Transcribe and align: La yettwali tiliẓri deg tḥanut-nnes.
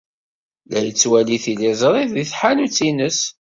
La 0.69 0.79
yettwali 0.81 1.37
tiliẓri 1.43 2.03
deg 2.13 2.27
tḥanut-nnes. 2.31 3.19